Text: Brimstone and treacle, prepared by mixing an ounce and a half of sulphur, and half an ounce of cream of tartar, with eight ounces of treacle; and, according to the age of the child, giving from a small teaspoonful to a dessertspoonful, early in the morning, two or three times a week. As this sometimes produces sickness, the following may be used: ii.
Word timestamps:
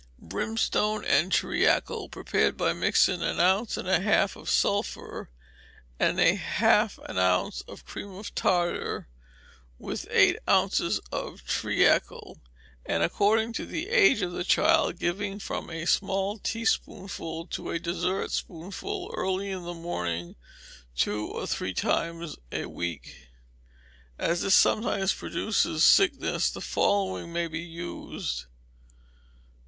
Brimstone 0.17 1.05
and 1.05 1.31
treacle, 1.31 2.09
prepared 2.09 2.57
by 2.57 2.73
mixing 2.73 3.21
an 3.21 3.39
ounce 3.39 3.77
and 3.77 3.87
a 3.87 3.99
half 3.99 4.35
of 4.35 4.49
sulphur, 4.49 5.29
and 5.99 6.19
half 6.19 6.97
an 7.07 7.19
ounce 7.19 7.61
of 7.67 7.85
cream 7.85 8.11
of 8.15 8.33
tartar, 8.33 9.07
with 9.77 10.07
eight 10.09 10.37
ounces 10.49 10.97
of 11.11 11.45
treacle; 11.45 12.39
and, 12.83 13.03
according 13.03 13.53
to 13.53 13.63
the 13.67 13.89
age 13.89 14.23
of 14.23 14.31
the 14.31 14.43
child, 14.43 14.97
giving 14.97 15.37
from 15.37 15.69
a 15.69 15.85
small 15.85 16.39
teaspoonful 16.39 17.45
to 17.45 17.69
a 17.69 17.77
dessertspoonful, 17.77 19.13
early 19.15 19.51
in 19.51 19.65
the 19.65 19.75
morning, 19.75 20.35
two 20.95 21.27
or 21.27 21.45
three 21.45 21.75
times 21.75 22.37
a 22.51 22.65
week. 22.65 23.27
As 24.17 24.41
this 24.41 24.55
sometimes 24.55 25.13
produces 25.13 25.83
sickness, 25.85 26.49
the 26.49 26.59
following 26.59 27.31
may 27.31 27.47
be 27.47 27.59
used: 27.61 28.45
ii. 28.47 28.47